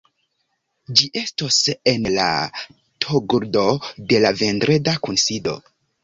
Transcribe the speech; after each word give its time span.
Ĝi 0.99 1.09
estos 1.19 1.57
en 1.91 2.07
la 2.15 2.29
tagordo 3.05 3.65
de 4.13 4.23
la 4.25 4.31
vendreda 4.39 4.95
kunsido. 5.09 5.55